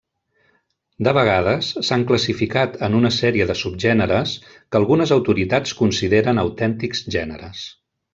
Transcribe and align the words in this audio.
De 1.07 1.11
vegades 1.17 1.67
s'han 1.89 2.05
classificat 2.11 2.79
en 2.87 2.95
una 2.99 3.11
sèrie 3.17 3.47
de 3.51 3.57
subgèneres 3.59 4.33
que 4.55 4.81
algunes 4.83 5.13
autoritats 5.17 5.75
consideren 5.83 6.43
autèntics 6.45 7.05
gèneres. 7.19 7.63